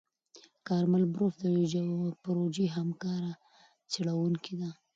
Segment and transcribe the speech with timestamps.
[0.67, 1.45] کارمل بروف د
[2.23, 3.31] پروژې همکاره
[3.91, 4.69] څېړونکې ده.